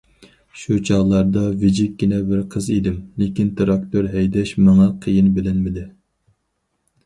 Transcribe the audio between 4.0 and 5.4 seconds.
ھەيدەش ماڭا قىيىن